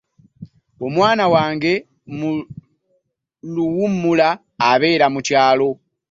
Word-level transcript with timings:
Omwana 0.85 1.21
owange 1.29 1.73
mu 2.17 2.29
luwummula 3.53 4.27
abeera 4.71 5.05
mu 5.13 5.19
kyalo. 5.27 5.69